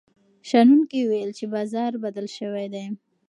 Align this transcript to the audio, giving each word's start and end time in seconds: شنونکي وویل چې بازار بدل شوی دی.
شنونکي 0.49 0.99
وویل 1.03 1.31
چې 1.37 1.45
بازار 1.53 1.91
بدل 2.03 2.27
شوی 2.37 2.67
دی. 2.73 2.85